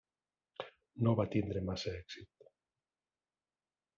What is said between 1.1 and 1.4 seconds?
va